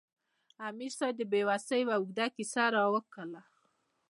امیر 0.67 0.91
صېب 0.97 1.13
د 1.17 1.21
بې 1.31 1.41
وسۍ 1.47 1.79
یوه 1.83 1.93
اوږده 1.97 2.25
ساه 2.53 2.69
راښکله 2.73 3.41